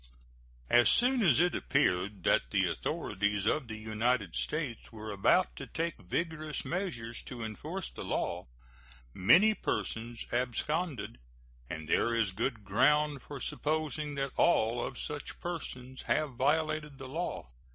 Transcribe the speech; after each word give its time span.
As 0.71 0.89
soon 0.89 1.21
as 1.21 1.39
it 1.39 1.53
appeared 1.53 2.23
that 2.23 2.49
the 2.49 2.65
authorities 2.67 3.45
of 3.45 3.67
the 3.67 3.77
United 3.77 4.35
States 4.35 4.91
were 4.91 5.11
about 5.11 5.55
to 5.57 5.67
take 5.67 6.01
vigorous 6.01 6.65
measures 6.65 7.21
to 7.27 7.43
enforce 7.43 7.91
the 7.91 8.03
law, 8.03 8.47
many 9.13 9.53
persons 9.53 10.25
absconded, 10.33 11.19
and 11.69 11.87
there 11.87 12.15
is 12.15 12.31
good 12.31 12.63
ground 12.63 13.21
for 13.21 13.39
supposing 13.39 14.15
that 14.15 14.31
all 14.37 14.83
of 14.83 14.97
such 14.97 15.39
persons 15.39 16.01
have 16.07 16.33
violated 16.33 16.97
the 16.97 17.07
law. 17.07 17.51